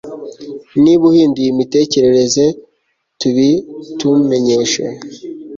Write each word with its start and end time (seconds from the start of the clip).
Niba 0.83 1.03
uhinduye 1.11 1.47
imitekerereze 1.51 2.45
tubitumenyeshe 3.19 4.83